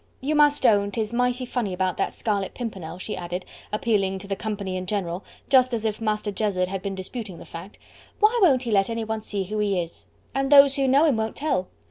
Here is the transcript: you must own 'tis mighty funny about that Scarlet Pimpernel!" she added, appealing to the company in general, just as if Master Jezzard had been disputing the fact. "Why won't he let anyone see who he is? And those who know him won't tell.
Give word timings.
you 0.19 0.33
must 0.33 0.65
own 0.65 0.89
'tis 0.89 1.13
mighty 1.13 1.45
funny 1.45 1.71
about 1.73 1.95
that 1.95 2.15
Scarlet 2.15 2.55
Pimpernel!" 2.55 2.97
she 2.97 3.15
added, 3.15 3.45
appealing 3.71 4.17
to 4.17 4.27
the 4.27 4.35
company 4.35 4.75
in 4.75 4.87
general, 4.87 5.23
just 5.47 5.75
as 5.75 5.85
if 5.85 6.01
Master 6.01 6.31
Jezzard 6.31 6.69
had 6.69 6.81
been 6.81 6.95
disputing 6.95 7.37
the 7.37 7.45
fact. 7.45 7.77
"Why 8.19 8.39
won't 8.41 8.63
he 8.63 8.71
let 8.71 8.89
anyone 8.89 9.21
see 9.21 9.43
who 9.43 9.59
he 9.59 9.79
is? 9.79 10.07
And 10.33 10.51
those 10.51 10.75
who 10.75 10.87
know 10.87 11.05
him 11.05 11.17
won't 11.17 11.35
tell. 11.35 11.67